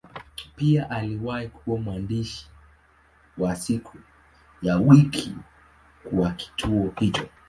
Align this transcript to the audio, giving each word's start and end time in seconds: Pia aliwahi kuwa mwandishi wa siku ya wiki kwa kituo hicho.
Pia 0.55 0.89
aliwahi 0.89 1.47
kuwa 1.49 1.79
mwandishi 1.79 2.47
wa 3.37 3.55
siku 3.55 3.97
ya 4.61 4.77
wiki 4.77 5.35
kwa 6.09 6.31
kituo 6.31 6.93
hicho. 6.99 7.29